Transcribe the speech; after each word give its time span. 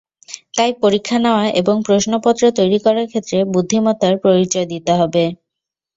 তাই 0.55 0.71
পরীক্ষা 0.81 1.17
নেওয়া 1.19 1.45
এবং 1.61 1.75
প্রশ্নপত্র 1.87 2.43
তৈরি 2.57 2.77
করার 2.85 3.07
ক্ষেত্রে 3.11 3.37
বুদ্ধিমত্তার 3.53 4.15
পরিচয় 4.25 4.67
দিতে 4.73 4.91
হবে। 4.99 5.23